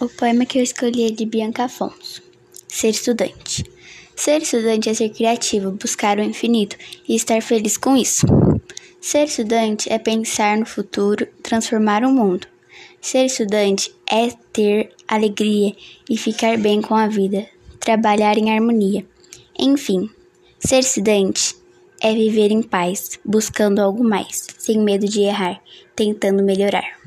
[0.00, 2.22] O poema que eu escolhi é de Bianca Afonso.
[2.66, 3.62] Ser estudante.
[4.16, 6.74] Ser estudante é ser criativo, buscar o infinito
[7.06, 8.24] e estar feliz com isso.
[8.98, 12.46] Ser estudante é pensar no futuro, transformar o mundo.
[12.98, 15.76] Ser estudante é ter alegria
[16.08, 17.46] e ficar bem com a vida,
[17.78, 19.04] trabalhar em harmonia.
[19.58, 20.08] Enfim,
[20.58, 21.54] ser estudante
[22.00, 25.60] é viver em paz, buscando algo mais, sem medo de errar,
[25.94, 26.98] tentando melhorar.